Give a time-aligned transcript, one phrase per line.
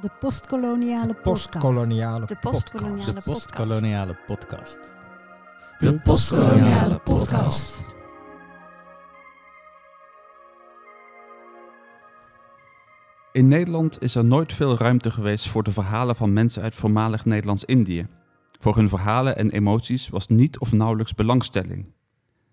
[0.00, 1.50] De postkoloniale podcast.
[1.50, 3.14] Postkoloniale De podcast.
[3.14, 4.78] De postkoloniale podcast.
[5.78, 7.82] De postkoloniale podcast.
[13.32, 17.24] In Nederland is er nooit veel ruimte geweest voor de verhalen van mensen uit voormalig
[17.24, 18.06] Nederlands-Indië.
[18.60, 21.86] Voor hun verhalen en emoties was niet of nauwelijks belangstelling.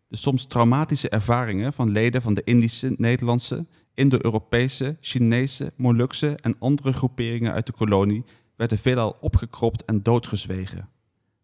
[0.07, 6.93] De soms traumatische ervaringen van leden van de Indische, Nederlandse, Indo-Europese, Chinese, Molukse en andere
[6.93, 8.23] groeperingen uit de kolonie
[8.55, 10.89] werden veelal opgekropt en doodgezwegen.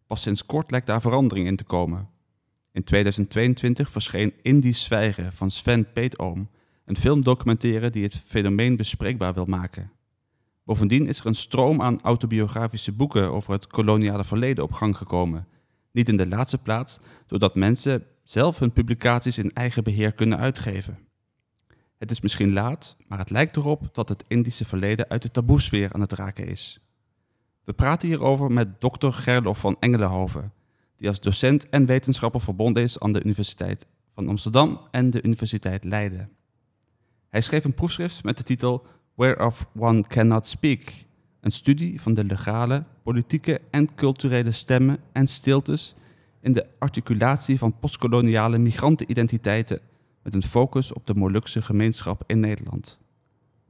[0.06, 2.08] Pas sinds kort lijkt daar verandering in te komen.
[2.72, 6.48] In 2022 verscheen Indisch Zwijgen van Sven Peetoom,
[6.84, 9.90] een filmdocumentaire die het fenomeen bespreekbaar wil maken.
[10.64, 15.46] Bovendien is er een stroom aan autobiografische boeken over het koloniale verleden op gang gekomen.
[15.92, 20.98] Niet in de laatste plaats doordat mensen zelf hun publicaties in eigen beheer kunnen uitgeven.
[21.98, 25.92] Het is misschien laat, maar het lijkt erop dat het Indische verleden uit de taboesfeer
[25.92, 26.80] aan het raken is.
[27.64, 29.08] We praten hierover met Dr.
[29.08, 30.52] Gerlof van Engelenhoven,
[30.96, 35.84] die als docent en wetenschapper verbonden is aan de Universiteit van Amsterdam en de Universiteit
[35.84, 36.30] Leiden.
[37.28, 40.80] Hij schreef een proefschrift met de titel Whereof One Cannot Speak,
[41.40, 45.94] een studie van de legale, politieke en culturele stemmen en stiltes
[46.42, 49.80] in de articulatie van postkoloniale migrantenidentiteiten
[50.22, 53.00] met een focus op de Molukse gemeenschap in Nederland.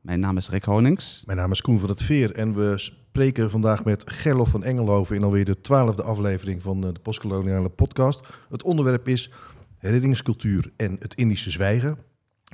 [0.01, 1.23] Mijn naam is Rick Honings.
[1.27, 5.17] Mijn naam is Koen van het Veer en we spreken vandaag met Gerlof van Engelhoven
[5.17, 8.27] in alweer de twaalfde aflevering van eh, de Postkoloniale Podcast.
[8.49, 9.31] Het onderwerp is
[9.77, 11.99] herinneringscultuur en het Indische zwijgen.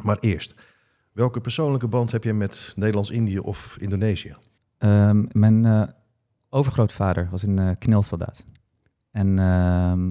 [0.03, 0.55] Maar eerst,
[1.13, 4.37] welke persoonlijke band heb jij met Nederlands-Indië of Indonesië?
[4.79, 5.83] Ehm, mijn eh,
[6.49, 8.45] overgrootvader was een knilsoldaat.
[9.19, 10.11] En ehm,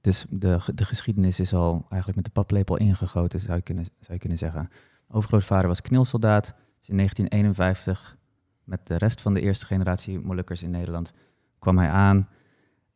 [0.00, 4.12] dus de, de geschiedenis is al eigenlijk met de paplepel ingegoten, zou je kunnen, zou
[4.12, 4.68] je kunnen zeggen.
[5.08, 6.44] Overgrootvader was knilsoldaat.
[6.78, 8.16] Dus in 1951,
[8.64, 11.12] met de rest van de eerste generatie Molukkers in Nederland,
[11.58, 12.28] kwam hij aan.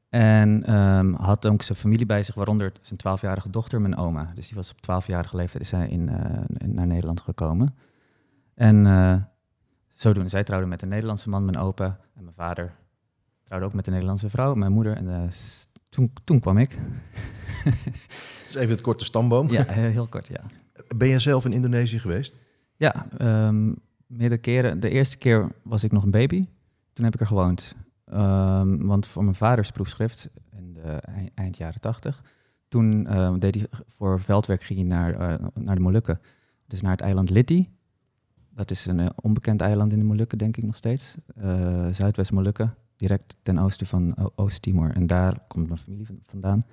[0.09, 4.33] En ehm, had ook zijn familie bij zich, waaronder zijn twaalfjarige dochter, mijn oma.
[4.35, 7.75] Dus die was op twaalfjarige leeftijd is hij in, eh, naar Nederland gekomen.
[8.55, 9.17] En eh,
[9.89, 11.99] zodoende, zij trouwde met een Nederlandse man, mijn opa.
[12.15, 12.75] En mijn vader
[13.47, 14.97] trouwde ook met een Nederlandse vrouw, mijn moeder.
[14.97, 15.29] En eh,
[15.89, 16.71] toen, toen kwam ik.
[17.65, 17.75] Dat
[18.49, 19.51] is even het korte stamboom.
[19.51, 20.41] ja, heel, kort, ja.
[20.97, 22.35] Ben jij zelf in Indonesië geweest?
[22.77, 23.73] Ja, ehm,
[24.07, 24.81] meerdere keren.
[24.81, 26.47] De eerste keer was ik nog een baby.
[26.93, 27.75] Toen heb ik er gewoond.
[28.05, 32.23] Ehm, want voor mijn vaders proefschrift, in de ei- eind jaren tachtig,
[32.69, 36.21] toen ehm, deed hij voor veldwerk ging hij naar, eh, naar de Molukken.
[36.67, 37.69] Dus naar het eiland Liti.
[38.51, 41.15] Dat is een eh, onbekend eiland in de Molukken, denk ik nog steeds.
[41.91, 44.91] Zuidwest-Molukken, direct ten oosten van Oost-Timor.
[44.91, 46.65] En daar komt mijn familie van- vandaan.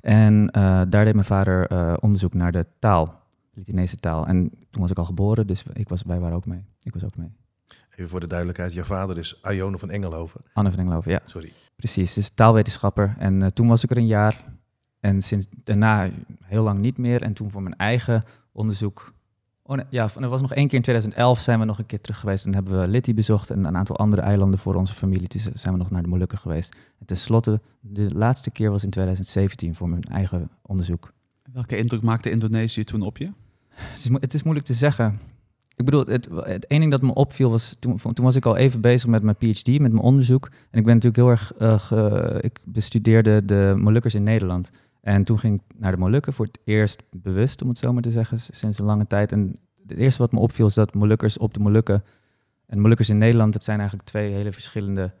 [0.00, 3.06] En eh, daar deed mijn vader eh, onderzoek naar de taal,
[3.50, 4.26] de Litinese taal.
[4.26, 6.64] En toen was ik al geboren, dus ik was, wij waren ook mee.
[6.82, 7.32] Ik was ook mee.
[7.90, 10.40] Even voor de duidelijkheid, jouw vader is Ione van Engelhoven.
[10.52, 11.20] Anne van Engelhoven, ja.
[11.24, 11.52] Sorry.
[11.76, 13.14] Precies, dus taalwetenschapper.
[13.18, 14.44] En eh, toen was ik er een jaar.
[15.00, 16.10] En sinds daarna
[16.42, 17.22] heel lang niet meer.
[17.22, 19.12] En toen voor mijn eigen onderzoek.
[19.72, 22.00] Oh nee, ja, er was nog één keer in 2011 zijn we nog een keer
[22.00, 22.44] terug geweest.
[22.46, 25.28] En hebben we Liti bezocht en een aantal andere eilanden voor onze familie.
[25.28, 26.76] Dus eh, zijn we nog naar de Molukken geweest.
[26.98, 31.12] En tenslotte, de laatste keer was in 2017 voor mijn eigen onderzoek.
[31.52, 33.30] Welke indruk maakte Indonesië toen op je?
[33.68, 35.18] Het is, mo- het is moeilijk te zeggen.
[35.76, 38.56] Ik bedoel, het, het één ding dat me opviel was, toen, toen was ik al
[38.56, 40.46] even bezig met mijn PhD, met mijn onderzoek.
[40.70, 44.70] En ik ben natuurlijk heel erg, ge- ik bestudeerde de Molukkers in Nederland.
[45.02, 48.02] En toen ging ik naar de Molukken voor het eerst bewust, om het zo maar
[48.02, 49.32] te zeggen, sinds een lange tijd.
[49.32, 52.04] En het eerste wat me opviel is dat Molukkers op de Molukken
[52.66, 55.12] en Molukkers in Nederland, dat zijn eigenlijk twee hele verschillende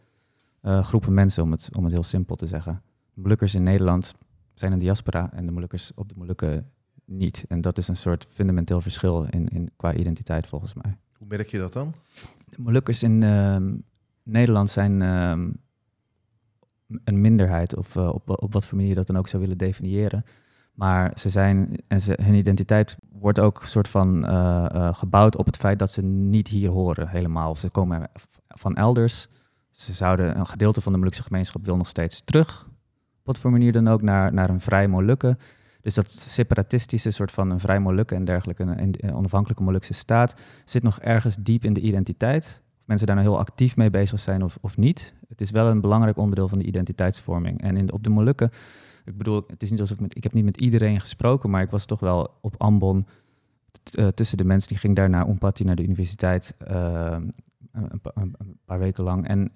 [0.60, 2.82] eh, groepen mensen, om het, om het heel simpel te zeggen.
[3.14, 4.14] De Molukkers in Nederland
[4.54, 6.70] zijn een diaspora en de Molukkers op de Molukken
[7.04, 7.44] niet.
[7.48, 10.96] En dat is een soort fundamenteel verschil in, in, qua identiteit volgens mij.
[11.18, 11.94] Hoe merk je dat dan?
[12.48, 13.74] De Molukkers in ehm,
[14.22, 15.50] Nederland zijn ehm,
[17.04, 19.58] een minderheid, of eh, op, op wat voor manier je dat dan ook zou willen
[19.58, 20.24] definiëren.
[20.74, 25.36] Maar ze zijn, en ze, hun identiteit wordt ook een soort van eh, eh, gebouwd
[25.36, 27.50] op het feit dat ze niet hier horen helemaal.
[27.50, 28.10] Of ze komen
[28.48, 29.28] van elders.
[29.70, 32.66] Ze zouden, een gedeelte van de Molukse gemeenschap wil nog steeds terug.
[33.18, 35.38] Op wat voor manier dan ook, naar, naar een vrij Molukken.
[35.80, 40.82] Dus dat separatistische soort van een vrij Molukken en dergelijke, een onafhankelijke Molukse staat, zit
[40.82, 42.62] nog ergens diep in de identiteit.
[42.82, 45.14] Of mensen daar nou heel actief mee bezig zijn of, of niet.
[45.28, 47.62] Het is wel een belangrijk onderdeel van de identiteitsvorming.
[47.62, 48.50] En in, op de Molukken,
[49.04, 51.62] ik bedoel, het is niet alsof ik met, ik heb niet met iedereen gesproken, maar
[51.62, 53.06] ik was toch wel op Ambon
[53.94, 57.16] eh, tussen de mensen die ging daar naar Umpati, naar de universiteit, eh,
[57.72, 59.26] een, pa- een- een paar weken lang.
[59.28, 59.52] En,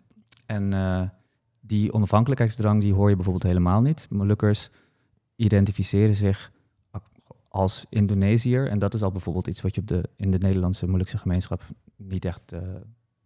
[0.46, 1.02] en eh,
[1.60, 4.06] die onafhankelijkheidsdrang, die hoor je bijvoorbeeld helemaal niet.
[4.10, 4.70] Molukkers
[5.36, 6.52] identificeren zich
[7.48, 8.68] als Indonesiër.
[8.68, 11.62] En dat is al bijvoorbeeld iets wat je op de, in de Nederlandse Molukse gemeenschap
[11.96, 12.52] niet echt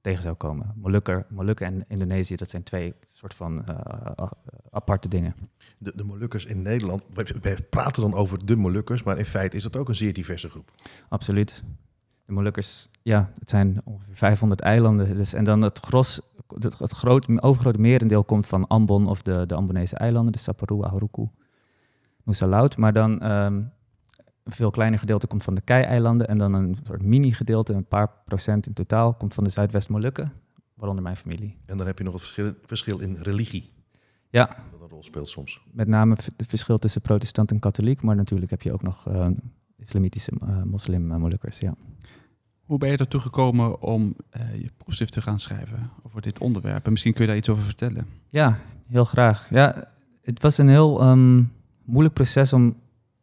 [0.01, 0.73] tegen zou komen.
[0.77, 3.77] Molukker, Molukken en Indonesië, dat zijn twee soort van eh,
[4.25, 4.33] a-
[4.71, 5.35] aparte dingen.
[5.79, 9.63] De, de Molukkers in Nederland, we, praten dan over de Molukkers, maar in feite is
[9.63, 10.71] dat ook een zeer diverse groep.
[11.09, 11.63] Absoluut.
[12.25, 15.17] De Molukkers, ja, het zijn ongeveer 500 eilanden.
[15.17, 16.21] Dus, en dan het gros,
[16.59, 20.89] het, het groot, overgrote merendeel komt van Ambon of de, de Ambonese eilanden, de Saparua,
[20.89, 21.29] Haruku,
[22.23, 22.77] Nusa Laut.
[22.77, 23.71] Maar dan een
[24.51, 28.67] veel kleiner gedeelte komt van de Kei-eilanden en dan een soort mini-gedeelte, een paar procent
[28.67, 30.33] in totaal, komt van de Zuidwest-Molukken,
[30.75, 31.57] waaronder mijn familie.
[31.67, 33.73] En dan heb je nog het verschil, verschil in religie.
[34.31, 34.57] Ja.
[34.71, 35.61] Dat een rol speelt soms.
[35.73, 39.29] Met name het verschil tussen protestant en katholiek, maar natuurlijk heb je ook nog eh,
[39.77, 41.75] islamitische eh, moslim-Molukkers, ja.
[42.61, 46.85] Hoe ben je ertoe gekomen om eh, je proefschrift te gaan schrijven over dit onderwerp?
[46.85, 48.07] En misschien kun je daar iets over vertellen.
[48.29, 49.51] Ja, heel graag.
[49.51, 49.93] Ja,
[50.23, 51.43] het was een heel ehm,
[51.85, 52.77] moeilijk proces om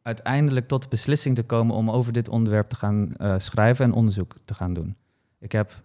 [0.08, 3.92] uiteindelijk tot de beslissing te komen om over dit onderwerp te gaan eh, schrijven en
[3.92, 4.96] onderzoek te gaan doen.
[5.40, 5.84] Ik heb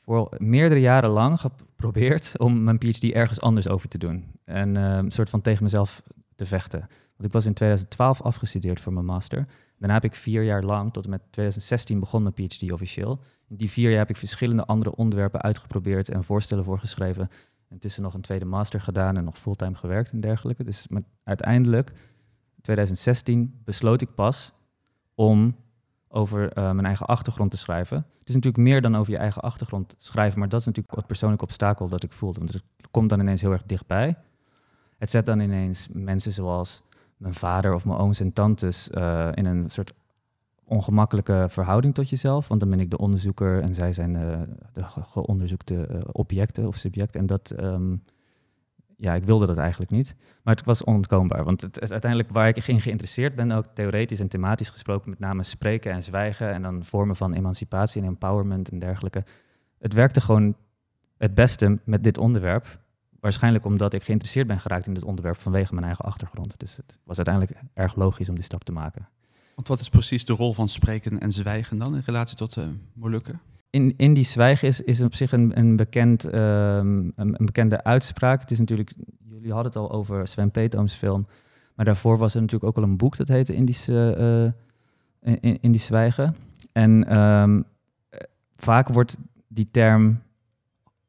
[0.00, 4.24] voor meerdere jaren lang geprobeerd om mijn PhD ergens anders over te doen.
[4.44, 6.02] En eh, een soort van tegen mezelf
[6.34, 6.78] te vechten.
[6.78, 9.46] Want ik was in 2012 afgestudeerd voor mijn master.
[9.78, 13.20] Daarna heb ik vier jaar lang, tot en met 2016 begon mijn PhD officieel.
[13.48, 17.28] In die vier jaar heb ik verschillende andere onderwerpen uitgeprobeerd en voorstellen voor geschreven.
[17.68, 20.64] Intussen nog een tweede master gedaan en nog fulltime gewerkt en dergelijke.
[20.64, 20.86] Dus
[21.24, 22.13] uiteindelijk, in
[22.64, 24.52] 2016, besloot ik pas
[25.14, 25.56] om
[26.08, 27.96] over eh, mijn eigen achtergrond te schrijven.
[27.96, 31.06] Het is natuurlijk meer dan over je eigen achtergrond schrijven, maar dat is natuurlijk het
[31.06, 32.38] persoonlijke obstakel dat ik voelde.
[32.38, 34.16] Want het komt dan ineens heel erg dichtbij.
[34.98, 36.82] Het zet dan ineens mensen zoals
[37.16, 39.92] mijn vader of mijn ooms en tantes eh, in een soort
[40.64, 42.48] ongemakkelijke verhouding tot jezelf.
[42.48, 44.40] Want dan ben ik de onderzoeker en zij zijn eh,
[44.72, 47.20] de ge- geonderzoekte objecten of subjecten.
[47.20, 47.96] En dat, ehm,
[49.04, 50.14] ja, ik wilde dat eigenlijk niet.
[50.42, 51.44] Maar het was onontkoombaar.
[51.44, 55.42] Want het uiteindelijk waar ik in geïnteresseerd ben, ook theoretisch en thematisch gesproken, met name
[55.42, 59.24] spreken en zwijgen en dan vormen van emancipatie en empowerment en dergelijke.
[59.78, 60.56] Het werkte gewoon
[61.16, 62.78] het beste met dit onderwerp.
[63.20, 66.54] Waarschijnlijk omdat ik geïnteresseerd ben geraakt in dit onderwerp vanwege mijn eigen achtergrond.
[66.58, 69.08] Dus het was uiteindelijk erg logisch om die stap te maken.
[69.54, 72.74] Want wat is precies de rol van spreken en zwijgen dan in relatie tot de
[72.92, 73.40] Molukken?
[73.74, 78.40] In, in die zwijgen is, is op zich een, een, bekend, ehm, een, bekende uitspraak.
[78.40, 78.92] Het is natuurlijk,
[79.28, 81.26] jullie hadden het al over Sven Peetoom's film.
[81.74, 84.14] Maar daarvoor was er natuurlijk ook al een boek dat heette Indische,
[85.20, 86.36] eh, in, in die zwijgen.
[86.72, 87.62] En ehm,
[88.08, 88.20] eh,
[88.56, 89.16] vaak wordt
[89.48, 90.22] die term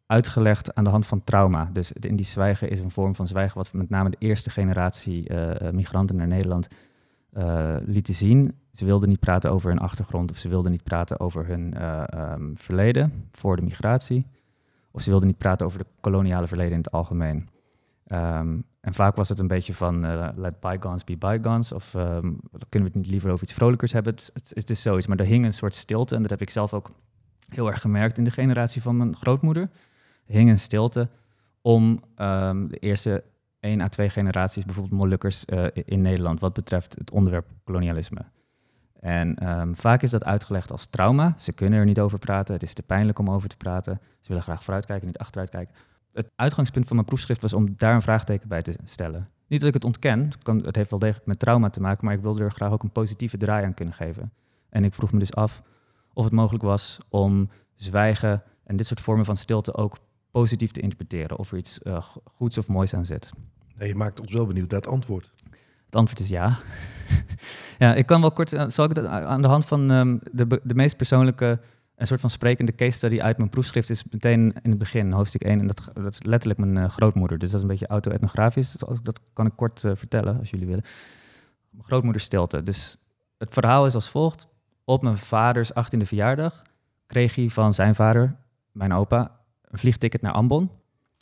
[0.06, 1.70] uitgelegd aan de hand van trauma.
[1.74, 5.28] Dus in die zwijgen is een vorm van zwijgen wat met name de eerste generatie
[5.28, 6.68] eh, eh, migranten naar Nederland
[7.36, 8.56] eh, lieten zien.
[8.72, 12.04] Ze wilden niet praten over hun achtergrond of ze wilden niet praten over hun eh,
[12.08, 14.28] ehm, verleden voor de migratie.
[14.92, 17.50] Of ze wilden niet praten over de koloniale verleden in het algemeen.
[18.08, 21.72] Ehm, en vaak was het een beetje van eh, let bygones be bygones.
[21.72, 22.34] Of ehm,
[22.70, 24.14] kunnen we het niet liever over iets vrolijkers hebben?
[24.14, 25.08] Het, het, is zoiets.
[25.08, 26.16] Maar er hing een soort stilte.
[26.16, 26.92] En dat heb ik zelf ook
[27.50, 29.70] heel erg gemerkt in de generatie van mijn grootmoeder.
[30.26, 31.10] Er hing een stilte
[31.62, 32.00] om
[32.68, 33.24] de eerste
[33.66, 38.22] één à twee generaties, bijvoorbeeld Molukkers eh, in Nederland, wat betreft het onderwerp kolonialisme.
[39.00, 41.34] En ehm, vaak is dat uitgelegd als trauma.
[41.38, 42.54] Ze kunnen er niet over praten.
[42.54, 44.00] Het is te pijnlijk om over te praten.
[44.20, 45.76] Ze willen graag vooruitkijken, niet achteruit kijken.
[46.14, 49.30] Het uitgangspunt van mijn proefschrift was om daar een vraagteken bij te stellen.
[49.48, 52.22] Niet dat ik het ontken, het, heeft wel degelijk met trauma te maken, maar ik
[52.22, 54.32] wilde er graag ook een positieve draai aan kunnen geven.
[54.70, 55.62] En ik vroeg me dus af
[56.14, 59.98] of het mogelijk was om zwijgen en dit soort vormen van stilte ook
[60.32, 61.38] positief te interpreteren.
[61.38, 63.32] Of er iets uh, goeds of moois aan zit.
[63.78, 65.32] Nee, je maakt ons wel benieuwd naar het antwoord.
[65.86, 66.60] Het antwoord is ja.
[67.80, 70.62] ja, ik kan wel kort, uh, zal ik dat aan de hand van um, de,
[70.64, 71.60] de meest persoonlijke,
[71.96, 75.44] een soort van sprekende case study uit mijn proefschrift is meteen in het begin, hoofdstuk
[75.44, 77.38] 1, en dat, dat is letterlijk mijn uh, grootmoeder.
[77.38, 80.84] Dus dat is een beetje auto-etnografisch, dat, kan ik kort uh, vertellen als jullie willen.
[81.70, 82.64] Mijn grootmoeder stilte.
[82.64, 82.98] Dus
[83.38, 84.48] het verhaal is als volgt.
[84.84, 86.62] Op mijn vaders 18e verjaardag
[87.06, 88.36] kreeg hij van zijn vader,
[88.72, 90.70] mijn opa, een vliegticket naar Ambon.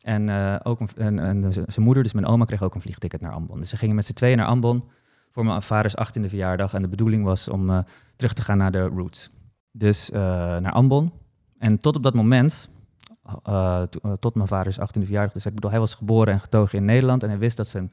[0.03, 3.21] En uh, ook een, en, en zijn moeder, dus mijn oma, kreeg ook een vliegticket
[3.21, 3.59] naar Ambon.
[3.59, 4.83] Dus ze gingen met z'n tweeën naar Ambon
[5.31, 6.73] voor mijn vaders 18e verjaardag.
[6.73, 7.79] En de bedoeling was om uh,
[8.15, 9.29] terug te gaan naar de roots.
[9.71, 10.19] Dus uh,
[10.57, 11.11] naar Ambon.
[11.57, 12.69] En tot op dat moment,
[14.19, 17.23] tot mijn vaders 18e verjaardag, dus ik bedoel, hij was geboren en getogen in Nederland.
[17.23, 17.91] En hij wist dat zijn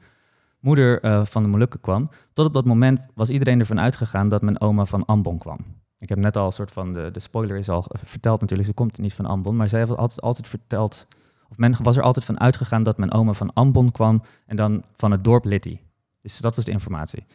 [0.59, 2.09] moeder van de Molukken kwam.
[2.33, 5.57] Tot op dat moment was iedereen ervan uitgegaan dat mijn oma van Ambon kwam.
[5.99, 8.75] Ik heb net al een soort van, de, de spoiler is al verteld natuurlijk, ze
[8.75, 9.55] komt niet van Ambon.
[9.55, 11.07] Maar zij heeft altijd, altijd verteld,
[11.51, 14.83] of men was er altijd van uitgegaan dat mijn oma van Ambon kwam en dan
[14.95, 15.79] van het dorp Litty.
[16.21, 17.25] Dus dat was de informatie.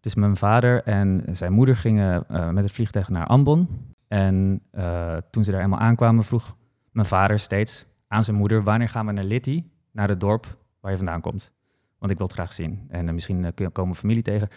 [0.00, 3.68] Dus mijn vader en zijn moeder gingen uh, met het vliegtuig naar Ambon.
[4.08, 6.56] En uh, toen ze daar eenmaal aankwamen, vroeg
[6.90, 10.90] mijn vader steeds aan zijn moeder: wanneer gaan we naar Litty, naar het dorp waar
[10.90, 11.52] je vandaan komt?
[11.98, 12.86] Want ik wil het graag zien.
[12.88, 14.48] En uh, misschien komen familie tegen.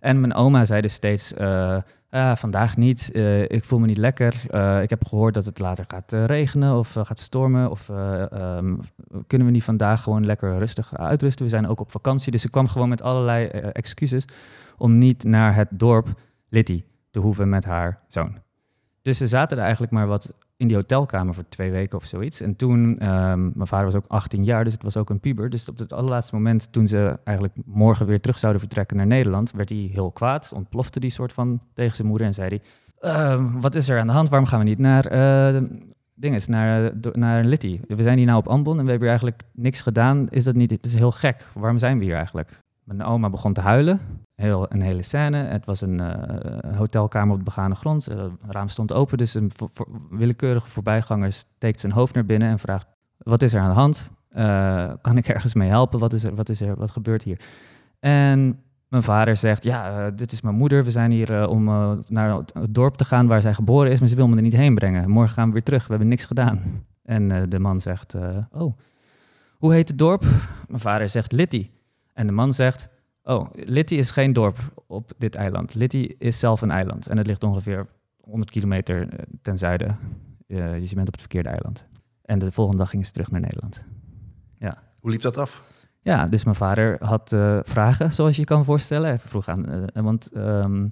[0.00, 1.76] En mijn oma zei dus steeds, eh,
[2.10, 4.42] ah, vandaag niet, eh, ik voel me niet lekker.
[4.50, 7.70] Eh, ik heb gehoord dat het later gaat regenen of gaat stormen.
[7.70, 8.76] Of eh, ehm,
[9.26, 11.44] kunnen we niet vandaag gewoon lekker rustig uitrusten?
[11.44, 12.32] We zijn ook op vakantie.
[12.32, 14.24] Dus ze kwam gewoon met allerlei excuses
[14.76, 16.08] om niet naar het dorp
[16.48, 18.38] Litty te hoeven met haar zoon.
[19.02, 22.40] Dus ze zaten er eigenlijk maar wat in die hotelkamer voor twee weken of zoiets.
[22.40, 25.50] En toen, ehm, mijn vader was ook 18 jaar, dus het was ook een puber.
[25.50, 29.52] Dus op het allerlaatste moment, toen ze eigenlijk morgen weer terug zouden vertrekken naar Nederland,
[29.52, 30.52] werd hij heel kwaad.
[30.54, 32.60] Ontplofte die soort van tegen zijn moeder en zei hij...
[33.00, 34.28] "Ehm, wat is er aan de hand?
[34.28, 35.62] Waarom gaan we niet naar, eh
[36.14, 37.80] dinges, naar, eh, naar Litty?
[37.86, 40.28] We zijn hier nou op Ambon en we hebben hier eigenlijk niks gedaan.
[40.28, 40.70] Is dat niet...
[40.70, 41.46] Het is heel gek.
[41.54, 42.58] Waarom zijn we hier eigenlijk?
[42.96, 44.00] Mijn oma begon te huilen.
[44.34, 45.36] Heel, een hele scène.
[45.36, 48.08] Het was een eh, hotelkamer op de begane grond.
[48.08, 49.50] Eh, het raam stond open, dus een
[50.10, 54.10] willekeurige voorbijganger steekt zijn hoofd naar binnen en vraagt: Wat is er aan de hand?
[54.28, 55.98] Eh, kan ik ergens mee helpen?
[55.98, 56.34] Wat is er?
[56.34, 56.76] Wat is er?
[56.76, 57.40] Wat gebeurt hier?
[58.00, 60.84] En mijn vader zegt: Ja, dit is mijn moeder.
[60.84, 61.64] We zijn hier om
[62.08, 64.56] naar het dorp te gaan waar zij geboren is, maar ze wil me er niet
[64.56, 65.10] heen brengen.
[65.10, 65.82] Morgen gaan we weer terug.
[65.82, 66.84] We hebben niks gedaan.
[67.02, 68.14] En de man zegt:
[68.50, 68.78] Oh,
[69.58, 70.24] hoe heet het dorp?
[70.68, 71.70] Mijn vader zegt: Litty.
[72.12, 72.88] En de man zegt:
[73.22, 75.74] Oh, Litty is geen dorp op dit eiland.
[75.74, 77.06] Litty is zelf een eiland.
[77.06, 77.86] En het ligt ongeveer
[78.20, 79.98] 100 kilometer eh, ten zuiden.
[80.46, 81.86] Eh, dus je bent op het verkeerde eiland.
[82.22, 83.84] En de volgende dag gingen ze terug naar Nederland.
[85.00, 85.62] Hoe liep dat af?
[86.00, 89.08] Ja, dus mijn vader had eh, vragen, zoals je kan voorstellen.
[89.08, 90.88] Hij vroeg aan, want ehm,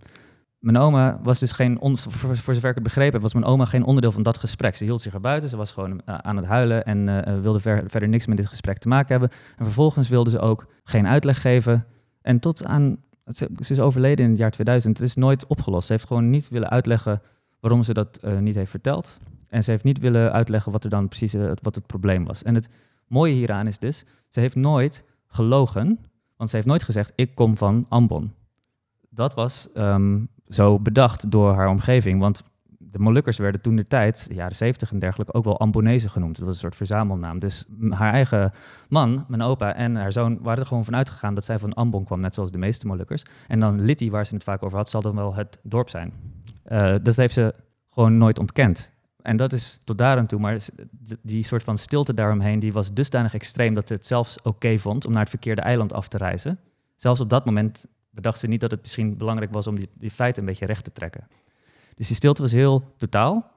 [0.58, 3.84] mijn oma was dus geen, on- voor, zover ik het begrepen was mijn oma geen
[3.84, 4.76] onderdeel van dat gesprek.
[4.76, 7.40] Ze hield zich er buiten, ze was gewoon eh, aan het huilen en eh, eh,
[7.40, 9.30] wilde ver- verder niks met dit gesprek te maken hebben.
[9.56, 11.86] En vervolgens wilde ze ook geen uitleg geven.
[12.22, 12.96] En tot aan,
[13.26, 15.86] ze, is overleden in het jaar 2000, het is nooit opgelost.
[15.86, 17.22] Ze heeft gewoon niet willen uitleggen
[17.60, 19.18] waarom ze dat niet heeft verteld.
[19.48, 22.42] En ze heeft niet willen uitleggen wat er dan precies wat het probleem was.
[22.42, 22.68] En het
[23.06, 25.98] mooie hieraan is dus, ze heeft nooit gelogen,
[26.36, 28.32] want ze heeft nooit gezegd, ik kom van Ambon.
[29.10, 32.42] Dat was ehm, zo bedacht door haar omgeving, want
[32.90, 36.36] de Molukkers werden toen de tijd, de jaren 70 en dergelijke, ook wel Ambonezen genoemd.
[36.36, 37.38] Dat was een soort verzamelnaam.
[37.38, 38.52] Dus haar eigen
[38.88, 42.04] man, mijn opa en haar zoon waren er gewoon van uitgegaan dat zij van Ambon
[42.04, 43.22] kwam, net zoals de meeste Molukkers.
[43.48, 46.12] En dan Litty, waar ze het vaak over had, zal dan wel het dorp zijn.
[46.62, 47.54] Eh, dat heeft ze
[47.90, 48.92] gewoon nooit ontkend.
[49.22, 50.66] En dat is tot daar aan toe, maar
[51.22, 55.06] die soort van stilte daaromheen, die was dusdanig extreem dat ze het zelfs oké vond
[55.06, 56.58] om naar het verkeerde eiland af te reizen.
[56.96, 60.10] Zelfs op dat moment bedacht ze niet dat het misschien belangrijk was om die, die
[60.10, 61.26] feiten een beetje recht te trekken.
[61.94, 63.50] Dus die stilte was heel totaal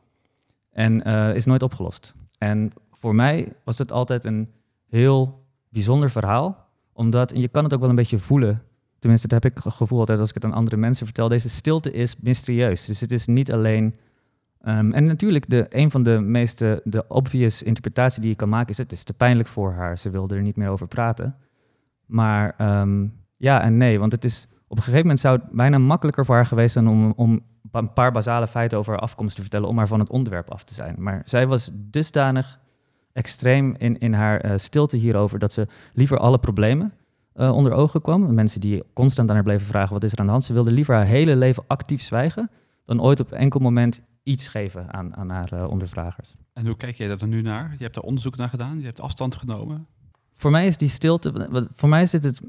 [0.71, 2.13] en eh, is nooit opgelost.
[2.37, 4.51] En voor mij was het altijd een
[4.89, 8.63] heel bijzonder verhaal, omdat, en je kan het ook wel een beetje voelen,
[8.99, 11.49] tenminste dat heb ik het gevoel altijd als ik het aan andere mensen vertel, deze
[11.49, 12.85] stilte is mysterieus.
[12.85, 13.95] Dus het is niet alleen
[14.61, 18.69] Ehm, en natuurlijk, de, een van de meeste, de obvious interpretatie die je kan maken
[18.69, 19.97] is: het is te pijnlijk voor haar.
[19.97, 21.35] Ze wilde er niet meer over praten.
[22.05, 23.07] Maar ehm,
[23.41, 26.35] ja en nee, want het is op een gegeven moment zou het bijna makkelijker voor
[26.35, 29.75] haar geweest zijn om, om een paar basale feiten over haar afkomst te vertellen, om
[29.75, 30.95] maar van het onderwerp af te zijn.
[30.97, 32.59] Maar zij was dusdanig
[33.13, 36.93] extreem in, in haar eh, stilte hierover dat ze liever alle problemen
[37.33, 38.33] eh, onder ogen kwam.
[38.33, 40.43] Mensen die constant aan haar bleven vragen: wat is er aan de hand?
[40.43, 42.49] Ze wilde liever haar hele leven actief zwijgen
[42.85, 46.35] dan ooit op enkel moment iets geven aan, aan haar eh, ondervragers.
[46.53, 47.75] En hoe kijk jij daar nu naar?
[47.77, 49.87] Je hebt daar onderzoek naar gedaan, je hebt afstand genomen.
[50.35, 52.41] Voor mij is die stilte, voor mij is dit het,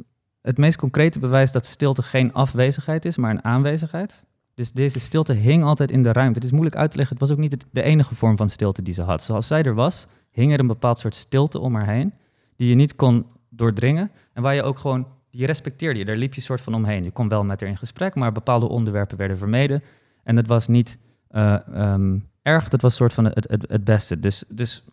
[0.42, 4.24] het meest concrete bewijs dat stilte geen afwezigheid is, maar een aanwezigheid.
[4.54, 6.34] Dus deze stilte hing altijd in de ruimte.
[6.34, 7.16] Het is moeilijk uit te leggen.
[7.16, 9.22] Het was ook niet de enige vorm van stilte die ze had.
[9.22, 12.12] Zoals zij er was, hing er een bepaald soort stilte om haar heen,
[12.56, 14.10] die je niet kon doordringen.
[14.32, 16.04] En waar je ook gewoon, die respecteerde je.
[16.04, 17.04] Daar liep je soort van omheen.
[17.04, 19.82] Je kon wel met haar in gesprek, maar bepaalde onderwerpen werden vermeden.
[20.24, 24.20] En dat was niet eh, ehm, erg, dat was soort van het, het, het beste.
[24.20, 24.84] Dus, dus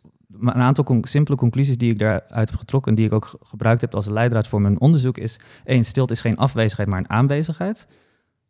[0.42, 2.92] een aantal simpele conclusies die ik daaruit heb getrokken...
[2.92, 5.40] en die ik ook ge- gebruikt heb als leidraad voor mijn onderzoek is...
[5.66, 7.88] één, stilte is geen afwezigheid, maar een aanwezigheid.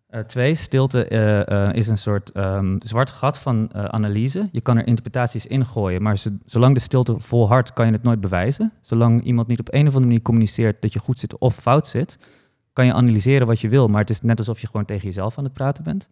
[0.07, 4.49] Eh, twee, stilte eh, eh, is een soort ehm, zwart gat van analyse.
[4.51, 7.73] Je kan er interpretaties in gooien, maar zo- zolang de stilte volhardt...
[7.73, 8.71] kan je het nooit bewijzen.
[8.81, 10.81] Zolang iemand niet op een of andere manier communiceert...
[10.81, 12.17] dat je goed zit of fout zit...
[12.73, 13.87] kan je analyseren wat je wil...
[13.87, 16.07] maar het is net alsof je gewoon tegen jezelf aan het praten bent.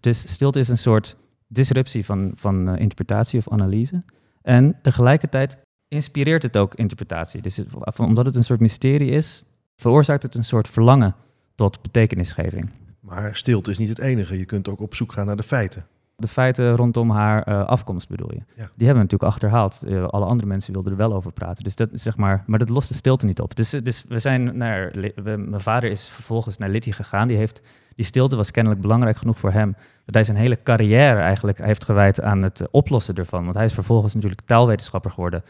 [0.00, 1.16] Dus stilte is een soort
[1.48, 4.02] disruptie van, van interpretatie of analyse.
[4.42, 5.58] En tegelijkertijd
[5.88, 7.42] inspireert het ook interpretatie.
[7.42, 7.60] Dus
[7.96, 9.44] omdat het een soort mysterie is,
[9.76, 11.14] veroorzaakt het een soort verlangen
[11.54, 12.70] tot betekenisgeving.
[13.00, 14.38] Maar stilte is niet het enige.
[14.38, 15.86] Je kunt ook op zoek gaan naar de feiten.
[16.22, 18.38] De feiten rondom haar eh, afkomst bedoel je.
[18.38, 18.44] Ja.
[18.76, 19.82] Die hebben we natuurlijk achterhaald.
[19.86, 21.64] Eh, alle andere mensen wilden er wel over praten.
[21.64, 23.56] Dus dat zeg maar, maar dat lost de stilte niet op.
[23.56, 27.28] Dus, dus we zijn naar, we- mijn vader is vervolgens naar Litty gegaan.
[27.28, 27.62] Die heeft,
[27.96, 29.76] die stilte was kennelijk belangrijk genoeg voor hem.
[30.04, 33.42] Dat hij zijn hele carrière eigenlijk heeft gewijd aan het oplossen ervan.
[33.44, 35.42] Want hij is vervolgens natuurlijk taalwetenschapper geworden.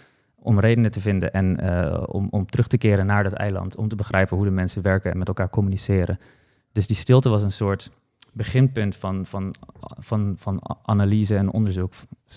[0.44, 3.76] Om redenen te vinden en eh, om, om terug te keren naar dat eiland.
[3.76, 6.18] Om te begrijpen hoe de mensen werken en met elkaar communiceren.
[6.72, 7.90] Dus die stilte was een soort
[8.32, 9.54] beginpunt van, van,
[9.98, 11.92] van, van analyse en onderzoek.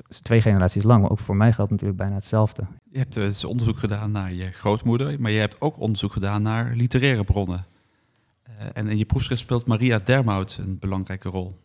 [0.07, 2.65] Twee generaties lang, maar ook voor mij geldt natuurlijk bijna hetzelfde.
[2.91, 6.73] Je hebt dus onderzoek gedaan naar je grootmoeder, maar je hebt ook onderzoek gedaan naar
[6.75, 7.65] literaire bronnen.
[8.43, 11.61] Eh, en in je proefschrift speelt Maria Dermout een belangrijke rol.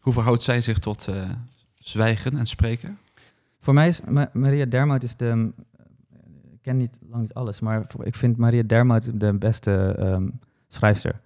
[0.00, 1.30] Hoe verhoudt zij zich tot eh,
[1.74, 2.98] zwijgen en spreken?
[3.60, 5.52] Voor mij is Ma- Maria Dermout is de.
[6.52, 10.28] Ik ken niet, lang niet alles, maar ik vind Maria Dermout de beste ehm,
[10.68, 11.20] schrijfster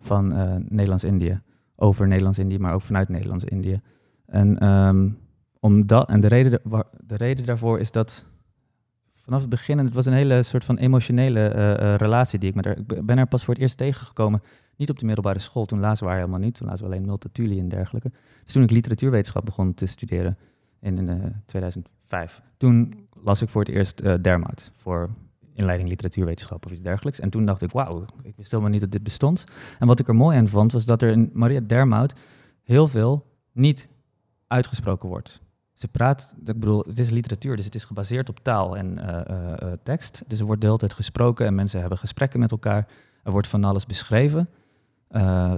[0.00, 1.40] van eh, Nederlands-Indië.
[1.76, 3.80] Over Nederlands-Indië, maar ook vanuit Nederlands-Indië.
[4.26, 5.08] En, ehm,
[5.60, 6.60] omdat, en de, reden,
[7.06, 8.26] de reden daarvoor is dat
[9.28, 12.48] vanaf het begin, en het was een hele soort van emotionele eh, eh, relatie die
[12.48, 12.78] ik met haar.
[12.78, 14.42] Ik ben- haar pas voor het eerst tegengekomen.
[14.76, 16.54] Niet op de middelbare school, toen lazen we haar helemaal niet.
[16.54, 18.10] Toen lazen we alleen Multatuli en dergelijke.
[18.44, 20.38] Dus toen ik literatuurwetenschap begon te studeren
[20.80, 21.14] in eh,
[21.46, 22.42] 2005.
[22.56, 25.10] Toen las ik voor het eerst Dermout voor
[25.58, 27.20] inleiding literatuurwetenschap of iets dergelijks.
[27.20, 29.44] En toen dacht ik, wauw, ik wist helemaal niet dat dit bestond.
[29.78, 32.14] En wat ik er mooi aan vond, was dat er in Maria Dermout
[32.62, 33.88] heel veel niet
[34.46, 35.40] uitgesproken wordt.
[35.78, 39.36] Ze praat, ik bedoel, het is literatuur, dus het is gebaseerd op taal en eh,
[39.36, 40.22] eh, eh, tekst.
[40.26, 42.86] Dus er wordt de hele tijd gesproken en mensen hebben gesprekken met elkaar.
[43.22, 44.48] Er wordt van alles beschreven.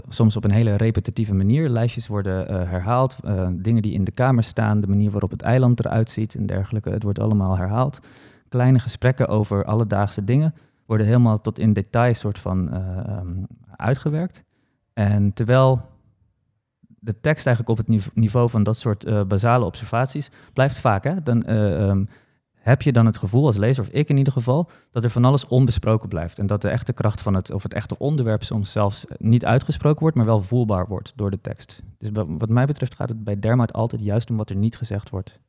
[0.08, 1.68] Soms op een hele repetitieve manier.
[1.68, 3.16] Lijstjes worden herhaald.
[3.52, 4.80] dingen die in de kamer staan.
[4.80, 6.90] De manier waarop het eiland eruit ziet en dergelijke.
[6.90, 8.00] Het wordt allemaal herhaald.
[8.50, 10.54] Kleine gesprekken over alledaagse dingen
[10.86, 13.42] worden helemaal tot in detail soort van eh, ehm,
[13.76, 14.44] uitgewerkt.
[14.92, 15.82] En terwijl
[16.86, 21.04] de tekst eigenlijk op het nive- niveau van dat soort eh, basale observaties blijft vaak.
[21.04, 21.22] Hè?
[21.22, 22.04] Dan eh, ehm,
[22.54, 25.24] heb je dan het gevoel als lezer, of ik in ieder geval, dat er van
[25.24, 26.38] alles onbesproken blijft.
[26.38, 30.00] En dat de echte kracht van het, of het echte onderwerp soms zelfs niet uitgesproken
[30.00, 31.82] wordt, maar wel voelbaar wordt door de tekst.
[31.98, 34.76] Dus wa- wat mij betreft gaat het bij Dermout altijd juist om wat er niet
[34.76, 35.40] gezegd wordt.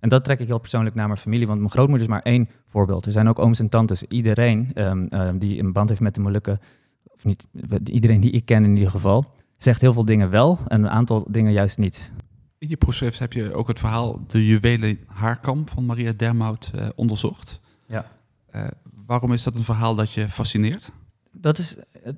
[0.00, 2.48] En dat trek ik heel persoonlijk naar mijn familie, want mijn grootmoeder is maar één
[2.66, 3.06] voorbeeld.
[3.06, 6.20] Er zijn ook ooms en tantes, iedereen ehm, ehm, die een band heeft met de
[6.20, 6.60] Molukken,
[7.04, 7.48] of niet,
[7.84, 11.26] iedereen die ik ken in ieder geval, zegt heel veel dingen wel en een aantal
[11.30, 12.12] dingen juist niet.
[12.58, 16.88] In je proefschrift heb je ook het verhaal De Juwelen Haarkam van Maria Dermout eh,
[16.94, 17.60] onderzocht.
[17.86, 18.06] Ja.
[18.50, 18.66] Eh,
[19.06, 20.90] waarom is dat een verhaal dat je fascineert?
[21.32, 21.76] Dat, is,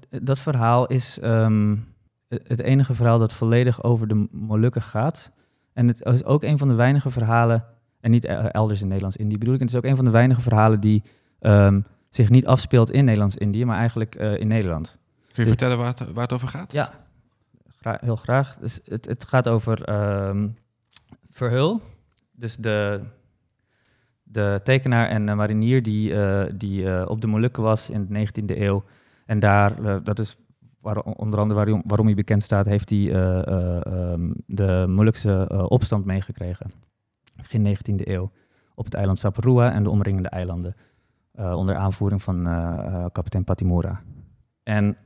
[0.08, 1.76] dat verhaal is ehm,
[2.28, 5.32] het het enige verhaal dat volledig over de Molukken gaat.
[5.72, 7.64] En het is ook een van de weinige verhalen,
[8.00, 10.40] en niet eh, elders in Nederlands-Indië bedoel ik, het is ook een van de weinige
[10.40, 11.02] verhalen die
[11.38, 14.98] ehm, zich niet afspeelt in Nederlands-Indië, maar eigenlijk eh, in Nederland.
[15.18, 16.72] Kun je Dit- vertellen waar het, waar het over gaat?
[16.72, 16.90] Ja,
[17.80, 18.56] gra- heel graag.
[18.56, 20.48] Dus het, het gaat over ehm,
[21.30, 21.80] Verhul,
[22.32, 23.00] dus de,
[24.22, 28.58] de tekenaar en eh, marinier die, eh, die op de Molukken was in de 19e
[28.60, 28.84] eeuw.
[29.26, 30.36] En daar, dat is
[30.80, 35.46] waar, onder andere waarom, waarom hij bekend staat, heeft hij eh, eh, ehm, de Molukse
[35.48, 36.70] eh, opstand meegekregen.
[37.36, 38.30] Begin 19e eeuw.
[38.74, 40.74] Op het eiland Saparua en de omringende eilanden.
[41.34, 42.42] onder aanvoering van
[43.12, 44.02] kapitein Patimura.
[44.62, 44.96] En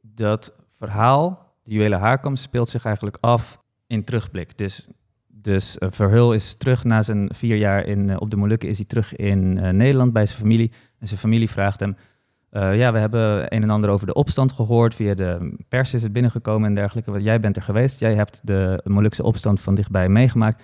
[0.00, 4.58] dat verhaal, de juwelen haarkam, speelt zich eigenlijk af in terugblik.
[4.58, 4.88] Dus,
[5.26, 9.16] dus Verheul is terug na zijn vier jaar in, op de Molukken, is hij terug
[9.16, 10.72] in Nederland bij zijn familie.
[10.98, 11.96] En zijn familie vraagt hem,
[12.54, 16.02] eh, ja, we hebben een en ander over de opstand gehoord, via de pers is
[16.02, 17.22] het binnengekomen en dergelijke.
[17.22, 20.62] Jij bent er geweest, jij hebt de Molukse opstand van dichtbij meegemaakt.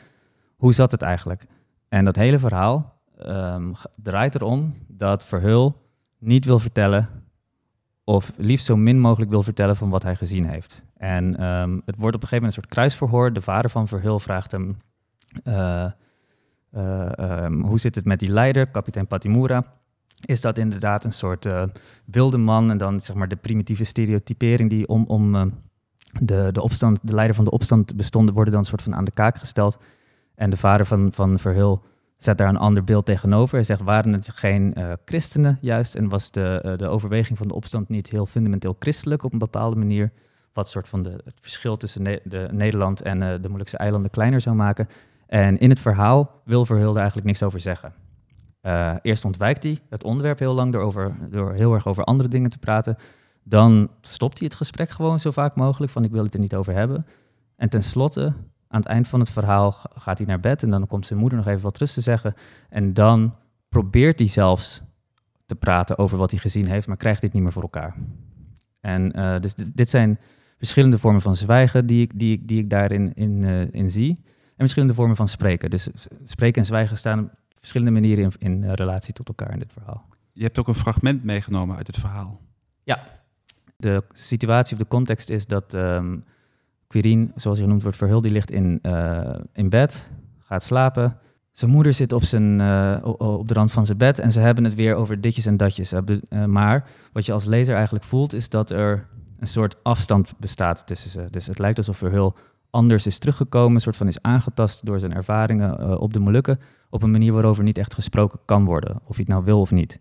[0.56, 1.46] Hoe zat het eigenlijk?
[1.88, 2.98] En dat hele verhaal
[3.74, 5.76] g- draait erom dat Verheul
[6.18, 7.08] niet wil vertellen
[8.04, 10.82] of liefst zo min mogelijk wil vertellen van wat hij gezien heeft.
[10.96, 13.32] En ehm, het wordt op een gegeven moment een soort kruisverhoor.
[13.32, 14.76] De vader van Verhul vraagt hem,
[15.44, 15.84] eh,
[16.70, 19.64] eh, ehm, hoe zit het met die leider, kapitein Patimura?
[20.20, 21.62] Is dat inderdaad een soort eh,
[22.04, 22.70] wilde man?
[22.70, 25.46] En dan zeg maar de primitieve stereotypering die om, om eh,
[26.20, 29.04] de, de, opstand, de leider van de opstand bestond, worden dan een soort van aan
[29.04, 29.78] de kaak gesteld.
[30.34, 31.82] En de vader van, van Verhul
[32.16, 33.54] zet daar een ander beeld tegenover.
[33.54, 35.94] Hij zegt, waren het geen eh, christenen juist?
[35.94, 39.76] En was de, de overweging van de opstand niet heel fundamenteel christelijk op een bepaalde
[39.76, 40.12] manier?
[40.52, 44.56] Wat soort van de, het verschil tussen de Nederland en de Molukse eilanden kleiner zou
[44.56, 44.88] maken.
[45.26, 47.92] En in het verhaal wil Verhul er eigenlijk niks over zeggen.
[48.60, 52.50] Eh, eerst ontwijkt hij het onderwerp heel lang door, door heel erg over andere dingen
[52.50, 52.96] te praten.
[53.42, 56.54] Dan stopt hij het gesprek gewoon zo vaak mogelijk van ik wil het er niet
[56.54, 57.06] over hebben.
[57.56, 58.32] En tenslotte,
[58.68, 61.18] aan het eind van het verhaal, ga- gaat hij naar bed en dan komt zijn
[61.18, 62.34] moeder nog even wat rust te zeggen.
[62.68, 63.34] En dan
[63.68, 64.82] probeert hij zelfs
[65.46, 67.96] te praten over wat hij gezien heeft, maar krijgt dit niet meer voor elkaar.
[68.80, 70.18] En eh, dus dit, zijn
[70.58, 74.18] verschillende vormen van zwijgen die ik, die die ik daarin in, eh, in zie.
[74.26, 75.70] En verschillende vormen van spreken.
[75.70, 75.88] Dus
[76.24, 80.08] spreken en zwijgen staan verschillende manieren in, in eh, relatie tot elkaar in dit verhaal.
[80.32, 82.40] Je hebt ook een fragment meegenomen uit het verhaal.
[83.76, 86.16] De situatie of de context is dat ehm
[86.90, 91.16] Quirin, zoals hij genoemd wordt, verhuld, die ligt in, eh, in bed, gaat slapen.
[91.52, 94.64] Zijn moeder zit op, zijn, eh, op de rand van zijn bed en ze hebben
[94.64, 95.92] het weer over ditjes en datjes.
[96.46, 99.06] Maar wat je als lezer eigenlijk voelt, is dat er
[99.38, 101.26] een soort afstand bestaat tussen ze.
[101.30, 102.36] Dus het lijkt alsof er heel
[102.70, 106.58] anders is teruggekomen, een soort van is aangetast door zijn ervaringen op de Molukken,
[106.90, 109.70] op een manier waarover niet echt gesproken kan worden, of hij het nou wil of
[109.70, 110.00] niet.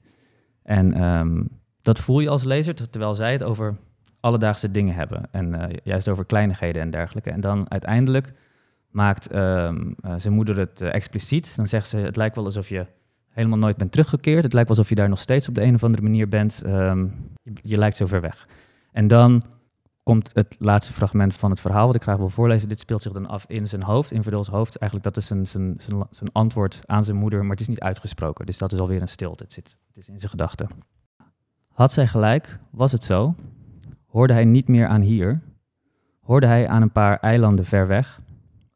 [0.63, 1.43] En ehm,
[1.81, 3.77] dat voel je als lezer, ter- terwijl zij het over
[4.19, 7.29] alledaagse dingen hebben en eh, juist over kleinigheden en dergelijke.
[7.29, 8.33] En dan uiteindelijk
[8.91, 11.55] maakt ehm, eh, zijn moeder het eh, expliciet.
[11.55, 12.85] Dan zegt ze, het lijkt wel alsof je
[13.29, 14.43] helemaal nooit bent teruggekeerd.
[14.43, 16.61] Het lijkt alsof je daar nog steeds op de een of andere manier bent.
[16.65, 17.03] Ehm,
[17.43, 18.47] je, je lijkt zo ver weg.
[18.91, 19.43] En dan
[20.03, 22.69] komt het laatste fragment van het verhaal, wat ik graag wil voorlezen.
[22.69, 24.75] Dit speelt zich dan af in zijn hoofd, in Verdels hoofd.
[24.75, 27.79] Eigenlijk dat is zijn, zijn, zijn, zijn antwoord aan zijn moeder, maar het is niet
[27.79, 28.45] uitgesproken.
[28.45, 29.43] Dus dat is alweer een stilte.
[29.43, 30.67] Het, zit, het is in zijn gedachten.
[31.73, 32.59] Had zij gelijk?
[32.69, 33.35] Was het zo?
[34.05, 35.41] Hoorde hij niet meer aan hier?
[36.19, 38.21] Hoorde hij aan een paar eilanden ver weg?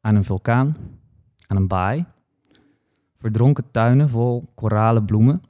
[0.01, 0.75] Aan een vulkaan?
[1.47, 2.05] Aan een baai?
[3.17, 5.41] Verdronken tuinen vol koralen bloemen?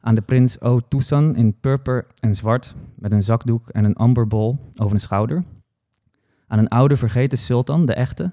[0.00, 0.80] Aan de prins O.
[0.88, 5.44] Toussaint in purper en zwart met een zakdoek en een amberbol over een schouder?
[6.46, 8.32] Aan een oude vergeten sultan, de echte?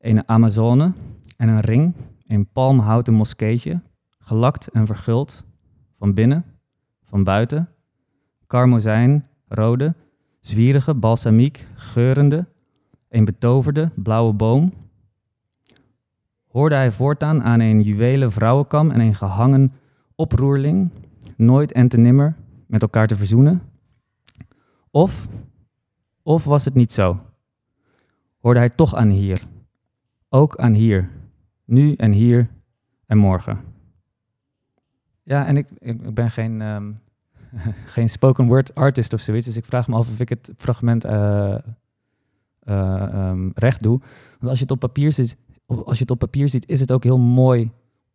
[0.00, 0.92] Een Amazone
[1.36, 1.94] en een ring
[2.26, 3.80] in palmhouten moskeetje,
[4.18, 5.44] gelakt en verguld,
[5.98, 6.44] van binnen,
[7.04, 7.68] van buiten,
[8.46, 9.94] karmozijn, rode,
[10.40, 12.46] zwierige, balsamiek, geurende,
[13.08, 14.72] een betoverde, blauwe boom.
[16.48, 19.72] Hoorde hij voortaan aan een juwelen vrouwenkam en een gehangen
[20.14, 20.90] oproerling,
[21.36, 23.62] nooit en te nimmer met elkaar te verzoenen?
[24.90, 25.28] Of,
[26.22, 27.20] of was het niet zo?
[28.38, 29.46] Hoorde hij toch aan hier,
[30.28, 31.10] ook aan hier,
[31.64, 32.48] nu en hier
[33.06, 33.60] en morgen?
[35.22, 36.92] Ja, en ik, ik, ben geen, ehm,
[37.94, 41.04] geen spoken word artist of zoiets, dus ik vraag me af of ik het fragment
[41.04, 41.54] eh,
[42.58, 43.98] eh, ehm, recht doe.
[44.38, 46.92] Want als je, het op papier ziet, als je het op papier ziet, is het
[46.92, 47.70] ook heel mooi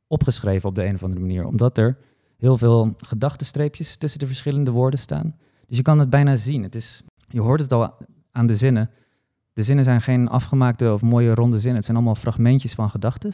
[0.08, 1.46] opgeschreven op de een of andere manier.
[1.46, 1.98] Omdat er
[2.38, 5.36] heel veel gedachtenstreepjes tussen de verschillende woorden staan.
[5.68, 6.64] Dus je kan het bijna zien.
[6.64, 7.98] Het is, je hoort het al
[8.32, 8.90] aan de zinnen.
[9.54, 11.76] De zinnen zijn geen afgemaakte of mooie ronde zinnen.
[11.76, 13.32] Het zijn allemaal fragmentjes van gedachten.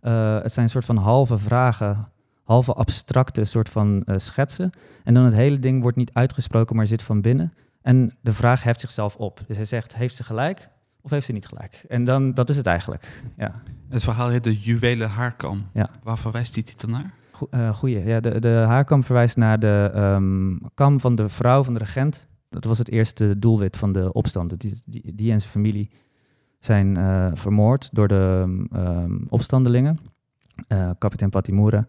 [0.00, 2.08] Eh, het zijn een soort van halve vragen,
[2.42, 4.70] halve abstracte soort van eh, schetsen.
[5.04, 7.52] En dan het hele ding wordt niet uitgesproken, maar zit van binnen.
[7.82, 9.40] En de vraag heft zichzelf op.
[9.46, 10.68] Dus hij zegt, heeft ze gelijk
[11.00, 11.84] of heeft ze niet gelijk?
[11.88, 13.22] En dan, dat is het eigenlijk.
[13.36, 13.62] Ja.
[13.88, 15.62] Het verhaal heet de juwelen haarkam.
[15.72, 15.90] Ja.
[16.02, 17.14] Waar verwijst die titel naar?
[17.32, 18.04] Go- eh, goeie.
[18.04, 22.26] Ja, de, de haarkam verwijst naar de ehm, kam van de vrouw van de regent.
[22.48, 24.60] Dat was het eerste doelwit van de opstand.
[24.60, 25.90] Die, die, die en zijn familie
[26.58, 29.98] zijn eh, vermoord door de ehm, opstandelingen.
[30.68, 31.86] Eh, kapitein Patimura.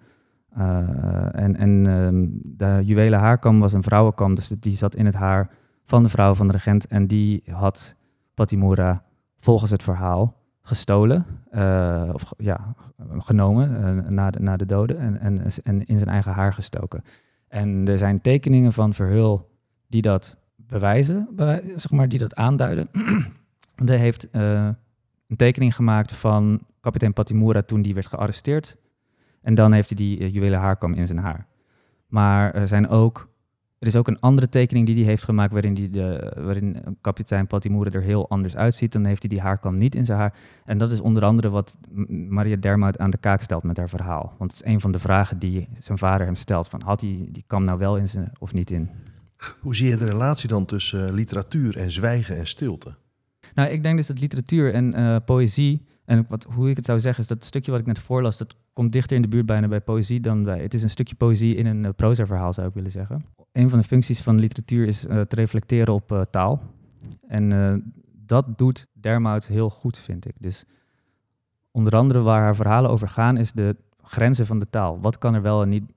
[1.31, 5.49] En en ehm, de juwelen haarkam was een vrouwenkam, dus die zat in het haar
[5.85, 6.87] van de vrouw van de regent.
[6.87, 7.95] En die had
[8.33, 9.03] Patimura
[9.39, 12.75] volgens het verhaal gestolen, eh, of ja,
[13.17, 17.03] genomen eh, na, de, na de doden en, en, en in zijn eigen haar gestoken.
[17.47, 19.49] En er zijn tekeningen van Verhul
[19.87, 21.27] die dat bewijzen,
[21.75, 22.89] zeg maar, die dat aanduiden.
[23.85, 24.69] Hij heeft eh,
[25.27, 28.77] een tekening gemaakt van kapitein Patimura toen die werd gearresteerd.
[29.41, 31.45] En dan heeft hij die juwelen haarkam in zijn haar.
[32.07, 33.29] Maar er zijn ook
[33.79, 37.47] er is ook een andere tekening die hij heeft gemaakt waarin, die de, waarin kapitein
[37.47, 38.91] Patimura er heel anders uitziet.
[38.91, 40.33] Dan heeft hij die haarkam niet in zijn haar.
[40.65, 44.33] En dat is onder andere wat Maria Dermout aan de kaak stelt met haar verhaal.
[44.37, 46.67] Want het is een van de vragen die zijn vader hem stelt.
[46.67, 48.89] Van, had hij die kam nou wel in zijn of niet in?
[49.59, 52.95] Hoe zie je de relatie dan tussen eh, literatuur en zwijgen en stilte?
[53.53, 56.99] Nou, ik denk dus dat literatuur en eh, poëzie, en wat, hoe ik het zou
[56.99, 59.67] zeggen, is dat stukje wat ik net voorlas, dat komt dichter in de buurt bijna
[59.67, 60.61] bij poëzie dan bij.
[60.61, 63.23] Het is een stukje poëzie in een uh, proza-verhaal, zou ik willen zeggen.
[63.51, 66.61] Een van de functies van literatuur is eh, te reflecteren op eh, taal.
[67.27, 67.93] En
[68.25, 70.33] dat doet Dermout heel goed, vind ik.
[70.39, 70.65] Dus
[71.71, 74.99] onder andere waar haar verhalen over gaan, is de grenzen van de taal.
[74.99, 75.91] Wat kan er wel en niet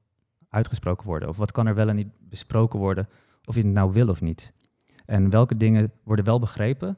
[0.48, 1.28] uitgesproken worden?
[1.28, 3.08] Of wat kan er wel en niet besproken worden?
[3.44, 4.52] Of je het nou wil of niet?
[5.06, 6.96] En welke dingen worden wel begrepen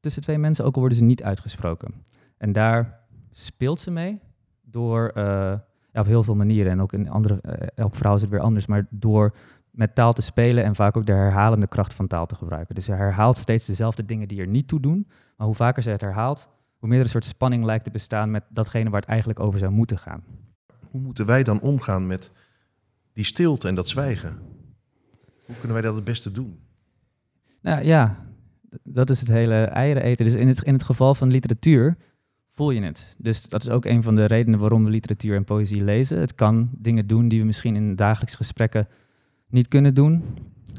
[0.00, 1.94] tussen twee mensen, ook al worden ze niet uitgesproken.
[2.36, 4.20] En daar speelt ze mee
[4.70, 5.24] door, uh,
[5.92, 6.72] ja, op heel veel manieren.
[6.72, 9.34] En ook in andere, uh, elk verhaal is het weer anders, maar door
[9.70, 12.74] met taal te spelen en vaak ook de herhalende kracht van taal te gebruiken.
[12.74, 15.90] Dus ze herhaalt steeds dezelfde dingen die er niet toe doen, maar hoe vaker ze
[15.90, 16.48] het herhaalt,
[16.78, 19.58] hoe meer er een soort spanning lijkt te bestaan met datgene waar het eigenlijk over
[19.58, 20.24] zou moeten gaan.
[20.90, 22.30] Hoe moeten wij dan omgaan met
[23.12, 24.38] die stilte en dat zwijgen?
[25.46, 26.58] Hoe kunnen wij dat het beste doen?
[27.60, 28.16] Nou ja,
[28.82, 30.24] dat is het hele eieren eten.
[30.24, 31.96] Dus in het, in het geval van literatuur
[32.56, 33.16] voel je het.
[33.18, 36.20] Dus dat is ook een van de redenen waarom we literatuur en poëzie lezen.
[36.20, 38.88] Het kan dingen doen die we misschien in dagelijkse gesprekken
[39.48, 40.24] niet kunnen doen.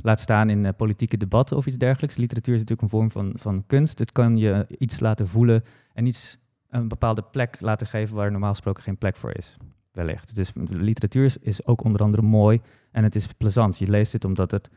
[0.01, 2.17] Laat staan in uh, politieke debatten of iets dergelijks.
[2.17, 3.99] Literatuur is natuurlijk een vorm van, van kunst.
[3.99, 5.63] Het kan je iets laten voelen
[5.93, 6.37] en iets
[6.69, 9.57] een bepaalde plek laten geven waar normaal gesproken geen plek voor is.
[9.91, 10.35] Wellicht.
[10.35, 12.61] Dus literatuur is, is ook onder andere mooi
[12.91, 13.77] en het is plezant.
[13.77, 14.69] Je leest het omdat het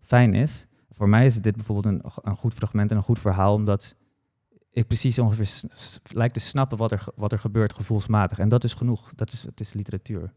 [0.00, 0.66] fijn is.
[0.90, 3.96] Voor mij is dit bijvoorbeeld een, een goed fragment en een goed verhaal, omdat
[4.70, 5.62] ik precies ongeveer
[6.12, 8.38] lijkt te snappen wat er, wat er gebeurt gevoelsmatig.
[8.38, 9.12] En dat is genoeg.
[9.14, 10.32] Dat is, het is literatuur.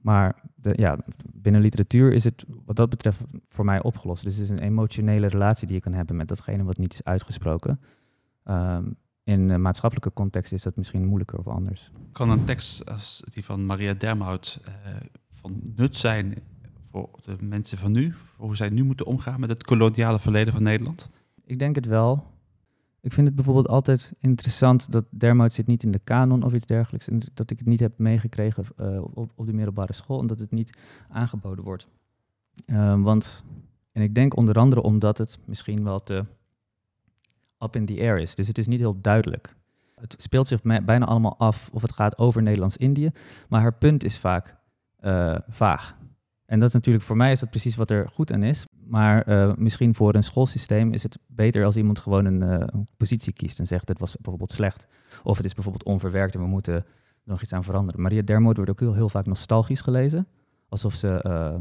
[0.00, 0.98] Maar de, ja,
[1.32, 4.24] binnen literatuur is het wat dat betreft voor mij opgelost.
[4.24, 7.04] Dus het is een emotionele relatie die je kan hebben met datgene wat niet is
[7.04, 7.80] uitgesproken.
[8.44, 8.84] Ehm,
[9.24, 11.90] in een maatschappelijke context is dat misschien moeilijker of anders.
[12.12, 14.72] Kan een tekst als die van Maria Dermout eh,
[15.30, 16.34] van nut zijn
[16.90, 18.12] voor de mensen van nu?
[18.12, 21.10] Voor hoe zij nu moeten omgaan met het koloniale verleden van Nederland?
[21.44, 22.31] Ik denk het wel.
[23.02, 26.66] Ik vind het bijvoorbeeld altijd interessant dat Dermout zit niet in de kanon of iets
[26.66, 27.08] dergelijks.
[27.08, 30.50] En dat ik het niet heb meegekregen eh, op, op de middelbare school, omdat het
[30.50, 31.86] niet aangeboden wordt.
[32.66, 33.44] Ehm, want,
[33.92, 36.24] en ik denk onder andere omdat het misschien wel te
[37.58, 38.34] up in the air is.
[38.34, 39.56] Dus het is niet heel duidelijk.
[39.94, 43.10] Het speelt zich bijna allemaal af of het gaat over Nederlands-Indië.
[43.48, 44.56] Maar haar punt is vaak
[44.96, 45.96] eh, vaag.
[46.52, 48.66] En dat is natuurlijk voor mij is dat precies wat er goed aan is.
[48.86, 52.88] Maar eh, misschien voor een schoolsysteem is het beter als iemand gewoon een, eh, een
[52.96, 54.86] positie kiest en zegt het was bijvoorbeeld slecht.
[55.22, 56.84] Of het is bijvoorbeeld onverwerkt en we moeten
[57.24, 58.02] nog iets aan veranderen.
[58.02, 60.26] Maria Dermoot wordt ook heel, heel vaak nostalgisch gelezen.
[60.68, 61.54] Alsof ze eh,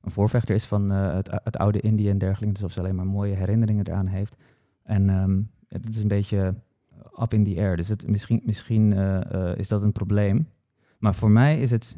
[0.00, 2.54] een voorvechter is van het, het oude Indië en dergelijke.
[2.54, 4.36] Alsof ze alleen maar mooie herinneringen eraan heeft.
[4.82, 6.54] En ehm, het is een beetje
[7.22, 7.76] up in the air.
[7.76, 8.92] Dus het, misschien, misschien
[9.56, 10.48] is dat een probleem.
[10.98, 11.96] Maar voor mij is het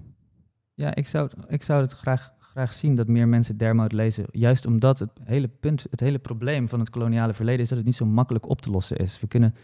[0.80, 2.32] ja, ik zou, ik zou het graag,
[2.66, 4.24] zien dat meer mensen Dermout lezen.
[4.30, 7.86] Juist omdat het hele punt, het hele probleem van het koloniale verleden is dat het
[7.86, 9.20] niet zo makkelijk op te lossen is.
[9.20, 9.54] We kunnen,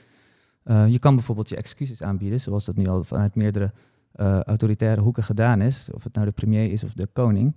[0.63, 3.73] eh, je kan bijvoorbeeld je excuses aanbieden, zoals dat nu al vanuit meerdere
[4.13, 5.89] eh, autoritaire hoeken gedaan is.
[5.93, 7.55] Of het nou de premier is of de koning.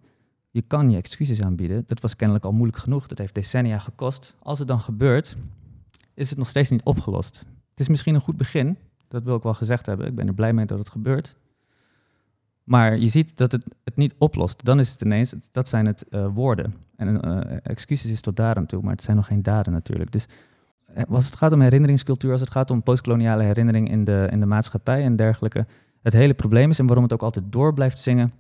[0.52, 1.84] Je kan je excuses aanbieden.
[1.88, 3.08] Dat was kennelijk al moeilijk genoeg.
[3.08, 4.36] Dat heeft decennia gekost.
[4.40, 5.38] Als het dan gebeurt,
[6.14, 7.46] is het nog steeds niet opgelost.
[7.70, 8.78] Het is misschien een goed begin.
[9.08, 10.08] Dat wil ik wel gezegd hebben.
[10.08, 11.36] Ik ben er blij mee dat het gebeurt.
[12.70, 14.66] Maar je ziet dat het het niet oplost.
[14.66, 16.76] Dan is het ineens, dat zijn het eh, woorden.
[16.96, 20.12] En eh, excuses is tot daar aan toe, maar het zijn nog geen daden natuurlijk.
[20.12, 20.28] Dus
[20.86, 24.40] eh, als het gaat om herinneringscultuur, als het gaat om postkoloniale herinnering in de, in
[24.40, 25.66] de maatschappij en dergelijke,
[26.02, 28.34] het hele probleem is en waarom het ook altijd door blijft zingen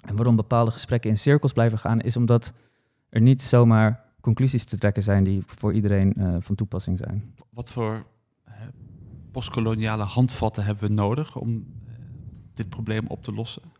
[0.00, 2.52] en waarom bepaalde gesprekken in cirkels blijven gaan, is omdat
[3.08, 7.34] er niet zomaar conclusies te trekken zijn die voor iedereen van toepassing zijn.
[7.50, 8.06] Wat voor
[9.32, 11.66] postkoloniale handvatten hebben we nodig om
[12.54, 13.75] dit probleem op te lossen?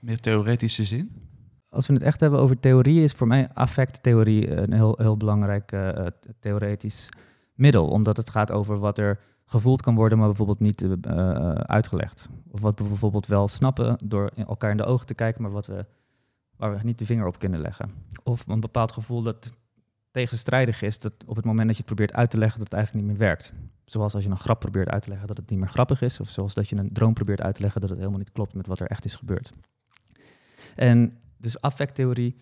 [0.00, 1.26] Meer theoretische zin?
[1.68, 5.72] Als we het echt hebben over theorie, is voor mij affecttheorie een heel, heel belangrijk
[5.72, 6.06] eh, eh,
[6.40, 7.08] theoretisch
[7.54, 7.88] middel.
[7.88, 12.28] Omdat het gaat over wat er gevoeld kan worden, maar bijvoorbeeld niet eh, uitgelegd.
[12.50, 15.66] Of wat we bijvoorbeeld wel snappen door elkaar in de ogen te kijken, maar wat
[15.66, 15.84] we,
[16.56, 17.90] waar we niet de vinger op kunnen leggen.
[18.22, 19.56] Of een bepaald gevoel dat
[20.16, 22.76] tegenstrijdig is, dat op het moment dat je het probeert uit te leggen, dat het
[22.76, 23.52] eigenlijk niet meer werkt.
[23.84, 26.20] Zoals als je een grap probeert uit te leggen dat het niet meer grappig is,
[26.20, 28.54] of zoals dat je een droom probeert uit te leggen dat het helemaal niet klopt
[28.54, 29.52] met wat er echt is gebeurd.
[30.74, 32.36] En dus affecttheorie,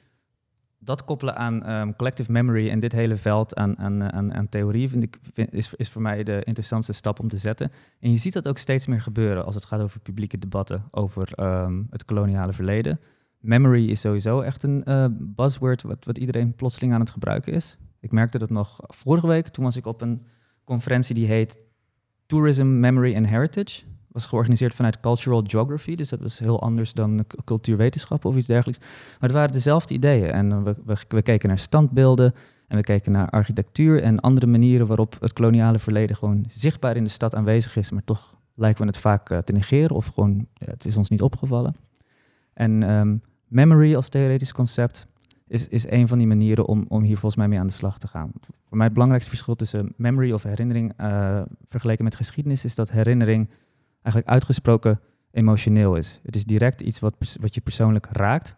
[0.78, 4.88] dat koppelen aan ehm, collective memory en dit hele veld aan, aan, aan, aan theorie,
[4.88, 5.18] vind ik,
[5.50, 7.72] is, is voor mij de interessantste stap om te zetten.
[8.00, 11.32] En je ziet dat ook steeds meer gebeuren als het gaat over publieke debatten over
[11.34, 13.00] ehm, het koloniale verleden.
[13.44, 17.76] Memory is sowieso echt een eh, buzzword wat, wat iedereen plotseling aan het gebruiken is.
[18.00, 20.22] Ik merkte dat nog vorige week, toen was ik op een
[20.64, 21.58] conferentie die heet
[22.26, 23.82] Tourism, Memory and Heritage
[24.14, 25.94] was georganiseerd vanuit Cultural Geography.
[25.94, 28.80] Dus dat was heel anders dan cultuurwetenschappen of iets dergelijks.
[28.84, 30.30] Maar het waren dezelfde ideeën.
[30.30, 32.34] En eh, we, we, we keken naar standbeelden
[32.68, 37.04] en we keken naar architectuur en andere manieren waarop het koloniale verleden gewoon zichtbaar in
[37.04, 40.46] de stad aanwezig is, maar toch lijken we het vaak eh, te negeren of gewoon
[40.54, 41.74] het is ons niet opgevallen.
[42.52, 45.06] En ehm, memory als theoretisch concept
[45.46, 47.98] is, is een van die manieren om, om hier volgens mij mee aan de slag
[47.98, 48.32] te gaan.
[48.40, 52.90] Voor mij het belangrijkste verschil tussen memory of herinnering eh, vergeleken met geschiedenis is dat
[52.90, 53.48] herinnering
[54.02, 56.20] eigenlijk uitgesproken emotioneel is.
[56.22, 58.56] Het is direct iets wat, wat je persoonlijk raakt.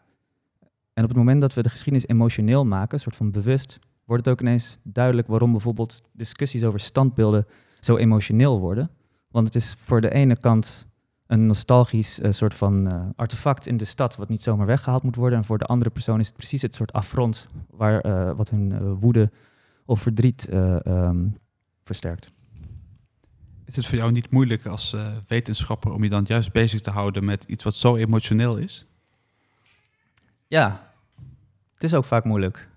[0.93, 4.25] En op het moment dat we de geschiedenis emotioneel maken, een soort van bewust, wordt
[4.25, 7.47] het ook ineens duidelijk waarom bijvoorbeeld discussies over standbeelden
[7.81, 8.91] zo emotioneel worden.
[9.31, 10.87] Want het is voor de ene kant
[11.27, 15.17] een nostalgisch eh, soort van eh, artefact in de stad, wat niet zomaar weggehaald moet
[15.17, 15.39] worden.
[15.39, 18.95] En voor de andere persoon is het precies het soort affront waar, eh, wat hun
[18.95, 19.31] woede
[19.85, 21.29] of verdriet eh, ehm,
[21.85, 22.33] versterkt.
[23.65, 27.25] Is het voor jou niet moeilijk als wetenschapper om je dan juist bezig te houden
[27.25, 28.87] met iets wat zo emotioneel is?
[30.47, 30.93] Ja,
[31.75, 32.69] het is ook vaak moeilijk.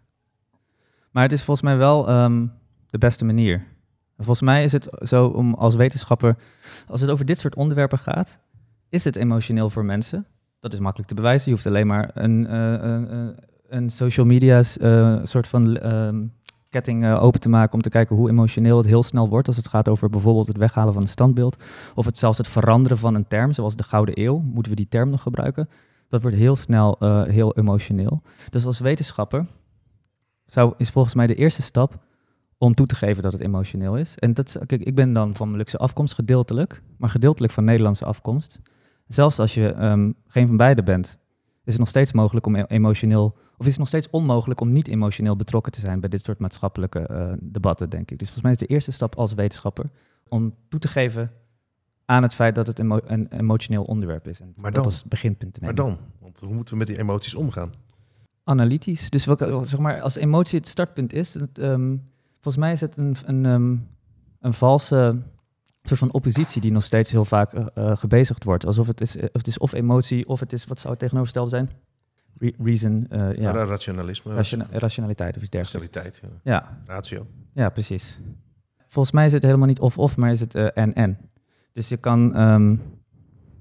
[1.12, 2.46] Maar het is volgens mij wel ehm,
[2.90, 3.68] de beste manier.
[4.20, 6.36] En volgens mij is het zo om als wetenschapper,
[6.88, 8.40] als het over dit soort onderwerpen gaat,
[8.90, 10.26] is het emotioneel voor mensen.
[10.60, 11.50] Dat is makkelijk te bewijzen.
[11.50, 13.28] Je hoeft alleen maar een, eh,
[13.68, 16.26] een, social media's eh, soort van ehm,
[16.70, 19.58] ketting eh, open te maken om te kijken hoe emotioneel het heel snel wordt als
[19.58, 21.64] het gaat over bijvoorbeeld het weghalen van een standbeeld.
[21.96, 24.40] Of het zelfs het veranderen van een term, zoals de Gouden Eeuw.
[24.40, 25.70] Moeten we die term nog gebruiken?
[26.10, 26.96] Dat wordt heel snel
[27.30, 28.22] heel emotioneel.
[28.50, 29.46] Dus als wetenschapper
[30.46, 32.08] zou, is volgens mij de eerste stap
[32.60, 34.16] om toe te geven dat het emotioneel is.
[34.18, 38.06] En dat, is- kijk, ik ben dan van Molukse afkomst gedeeltelijk, maar gedeeltelijk van Nederlandse
[38.06, 38.60] afkomst.
[39.08, 41.18] Zelfs als je ehm, geen van beide bent,
[41.64, 43.26] is het nog steeds mogelijk om e- emotioneel,
[43.58, 46.40] of is het nog steeds onmogelijk om niet emotioneel betrokken te zijn bij dit soort
[46.40, 48.20] maatschappelijke eh, debatten, denk ik.
[48.20, 49.90] Dus volgens mij is de eerste stap als wetenschapper
[50.28, 51.32] om toe te geven
[52.06, 54.40] aan het feit dat het emo- een emotioneel onderwerp is.
[54.40, 54.84] En Maar dat dan?
[54.84, 55.98] als beginpunt te Maar dan?
[56.20, 57.72] Want hoe moeten we met die emoties omgaan?
[58.44, 59.10] Analytisch.
[59.10, 61.96] Dus welke, zeg maar, als emotie het startpunt is, het, ehm,
[62.42, 63.76] volgens mij is het een, een, ehm,
[64.40, 65.16] een valse
[65.84, 68.66] soort van oppositie die nog steeds heel vaak eh, eh, gebezigd wordt.
[68.66, 71.50] Alsof het is, of het is of emotie, of het is, wat zou het tegenovergestelde
[71.50, 71.70] zijn?
[72.38, 73.52] Re- reason, eh, ja.
[73.52, 75.88] Ra- Rationalisme, Rationa- rationaliteit of iets dergelijks.
[75.96, 76.52] rationaliteit, ja.
[76.54, 77.28] Ja, ratio.
[77.54, 78.20] ja, precies.
[78.88, 81.18] Volgens mij is het helemaal niet of-of, maar is het en-en.
[81.74, 82.36] Dus je kan...
[82.36, 82.78] ehm, we,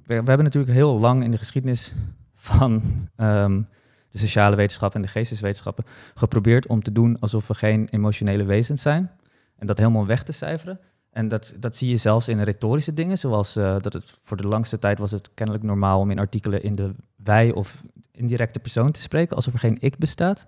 [0.06, 1.94] we hebben natuurlijk heel lang in de geschiedenis
[2.34, 2.82] van
[3.16, 3.62] ehm,
[4.10, 8.82] de sociale wetenschappen en de geesteswetenschappen geprobeerd om te doen alsof we geen emotionele wezens
[8.82, 9.10] zijn.
[9.58, 10.80] En dat helemaal weg te cijferen.
[11.10, 14.48] En dat, dat zie je zelfs in retorische dingen, zoals eh, dat het voor de
[14.48, 18.90] langste tijd was het kennelijk normaal om in artikelen in de wij of indirecte persoon
[18.90, 20.46] te spreken, alsof er geen ik bestaat.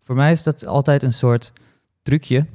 [0.00, 1.52] Voor mij is dat altijd een soort
[2.02, 2.46] trucje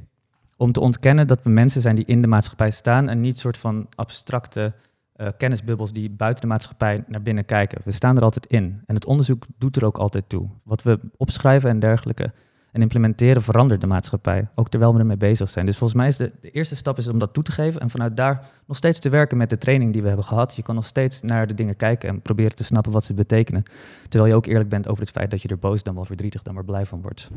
[0.56, 3.58] om te ontkennen dat we mensen zijn die in de maatschappij staan en niet soort
[3.58, 4.72] van abstracte
[5.14, 7.80] eh, kennisbubbels die buiten de maatschappij naar binnen kijken.
[7.84, 10.48] We staan er altijd in en het onderzoek doet er ook altijd toe.
[10.62, 12.32] Wat we opschrijven en dergelijke
[12.72, 15.66] en implementeren verandert de maatschappij, ook terwijl we ermee bezig zijn.
[15.66, 17.90] Dus volgens mij is de, de eerste stap is om dat toe te geven en
[17.90, 20.54] vanuit daar nog steeds te werken met de training die we hebben gehad.
[20.56, 23.62] Je kan nog steeds naar de dingen kijken en proberen te snappen wat ze betekenen,
[24.08, 26.42] terwijl je ook eerlijk bent over het feit dat je er boos dan wel verdrietig
[26.42, 27.30] dan maar blij van wordt.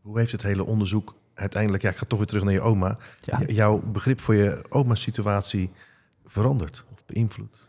[0.00, 2.96] Hoe heeft het hele onderzoek uiteindelijk, ja, ik ga toch weer terug naar je oma,
[3.20, 3.40] Ja.
[3.46, 5.70] jouw begrip voor je oma-situatie
[6.24, 7.66] veranderd of beïnvloed?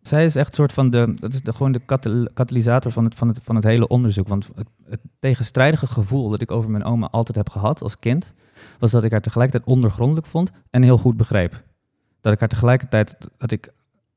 [0.00, 3.14] Zij is echt een soort van de, dat is gewoon de katal- katalysator van het,
[3.14, 4.28] van, het, van het hele onderzoek.
[4.28, 8.34] Want het, het tegenstrijdige gevoel dat ik over mijn oma altijd heb gehad als kind,
[8.78, 11.62] was dat ik haar tegelijkertijd ondergrondelijk vond en heel goed begreep.
[12.20, 13.72] Dat ik haar tegelijkertijd, dat ik,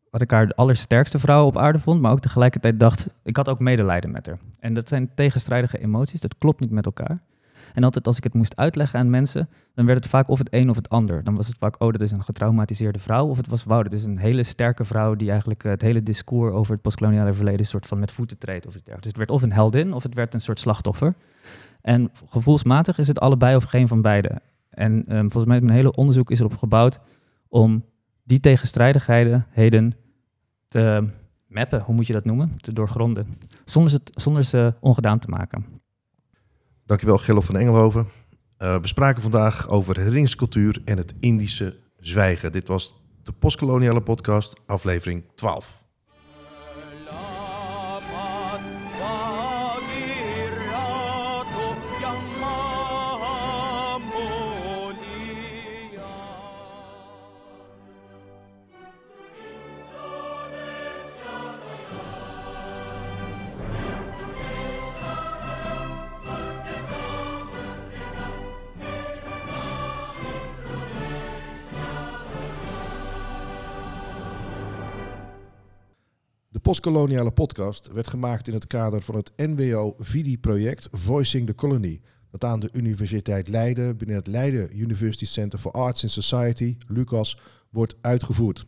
[0.09, 3.49] dat ik haar de allersterkste vrouw op aarde vond, maar ook tegelijkertijd dacht, ik had
[3.49, 4.39] ook medelijden met haar.
[4.59, 7.21] En dat zijn tegenstrijdige emoties, dat klopt niet met elkaar.
[7.73, 10.53] En altijd als ik het moest uitleggen aan mensen, dan werd het vaak of het
[10.53, 11.23] een of het ander.
[11.23, 13.27] Dan was het vaak, oh, dat is een getraumatiseerde vrouw.
[13.27, 16.03] Of het was, wauw, dat is een hele sterke vrouw die eigenlijk eh, het hele
[16.03, 18.65] discours over het postkoloniale verleden soort van met voeten treedt.
[18.65, 19.01] Of iets dergelijks.
[19.01, 21.13] Dus het werd of een heldin of het werd een soort slachtoffer.
[21.81, 24.41] En gevoelsmatig is het allebei of geen van beide.
[24.69, 26.99] En ehm, volgens mij is mijn hele onderzoek is erop gebouwd
[27.47, 27.83] om
[28.23, 29.93] die tegenstrijdigheden heden
[30.67, 31.07] te
[31.47, 32.57] mappen, hoe moet je dat noemen?
[32.57, 33.27] Te doorgronden.
[33.65, 35.65] Zonder ze, zonder ze ongedaan te maken.
[36.89, 38.07] Dankjewel, Gerlof van Engelhoven.
[38.57, 42.51] Eh, we spraken vandaag over herinneringscultuur en het Indische zwijgen.
[42.51, 45.78] Dit was de Postkoloniale Podcast, aflevering 12.
[76.59, 82.01] De Postkoloniale Podcast werd gemaakt in het kader van het NWO-VIDI-project Voicing the Colony.
[82.31, 87.37] Dat aan de Universiteit Leiden binnen het Leiden University Center for Arts and Society, LUCAS,
[87.69, 88.65] wordt uitgevoerd.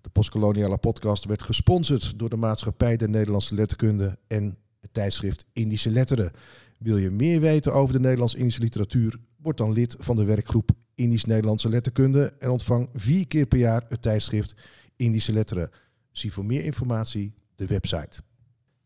[0.00, 5.90] De Postkoloniale Podcast werd gesponsord door de Maatschappij der Nederlandse Letterkunde en het tijdschrift Indische
[5.90, 6.32] Letteren.
[6.78, 9.20] Wil je meer weten over de Nederlands-Indische literatuur?
[9.36, 14.02] Word dan lid van de werkgroep Indisch-Nederlandse Letterkunde en ontvang vier keer per jaar het
[14.02, 14.54] tijdschrift
[14.96, 15.70] Indische Letteren.
[16.16, 18.20] Zie voor meer informatie de website.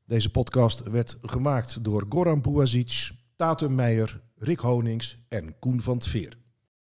[0.05, 6.40] Deze podcast werd gemaakt door Goran Bouazic, Tatum Meijer, Rick Honings en Koen van Tveer.